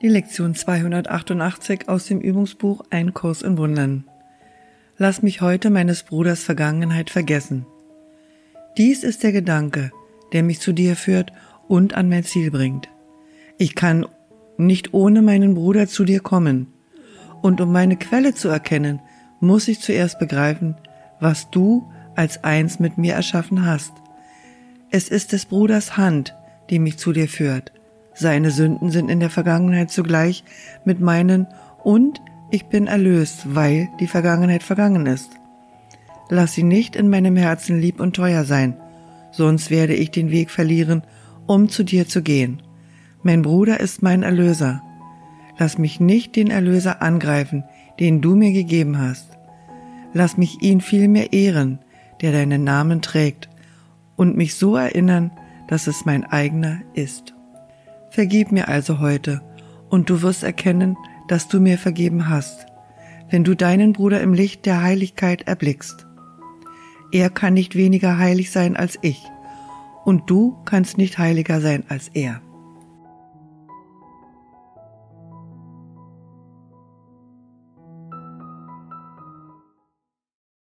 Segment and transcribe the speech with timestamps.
[0.00, 4.04] Die Lektion 288 aus dem Übungsbuch Ein Kurs in Wundern.
[4.96, 7.66] Lass mich heute meines Bruders Vergangenheit vergessen.
[8.76, 9.90] Dies ist der Gedanke,
[10.32, 11.32] der mich zu dir führt
[11.66, 12.88] und an mein Ziel bringt.
[13.58, 14.06] Ich kann
[14.56, 16.68] nicht ohne meinen Bruder zu dir kommen.
[17.42, 19.00] Und um meine Quelle zu erkennen,
[19.40, 20.76] muss ich zuerst begreifen,
[21.18, 23.94] was du als eins mit mir erschaffen hast.
[24.92, 26.36] Es ist des Bruders Hand,
[26.70, 27.72] die mich zu dir führt
[28.18, 30.42] seine Sünden sind in der Vergangenheit zugleich
[30.84, 31.46] mit meinen
[31.84, 35.30] und ich bin erlöst, weil die Vergangenheit vergangen ist.
[36.28, 38.76] Lass sie nicht in meinem Herzen lieb und teuer sein,
[39.30, 41.02] sonst werde ich den Weg verlieren,
[41.46, 42.62] um zu dir zu gehen.
[43.22, 44.82] Mein Bruder ist mein Erlöser.
[45.56, 47.64] Lass mich nicht den Erlöser angreifen,
[48.00, 49.38] den du mir gegeben hast.
[50.12, 51.78] Lass mich ihn vielmehr ehren,
[52.20, 53.48] der deinen Namen trägt,
[54.16, 55.30] und mich so erinnern,
[55.68, 57.37] dass es mein eigener ist.
[58.10, 59.42] Vergib mir also heute,
[59.88, 60.96] und du wirst erkennen,
[61.28, 62.66] dass du mir vergeben hast,
[63.30, 66.06] wenn du deinen Bruder im Licht der Heiligkeit erblickst.
[67.12, 69.22] Er kann nicht weniger heilig sein als ich,
[70.04, 72.40] und du kannst nicht heiliger sein als er.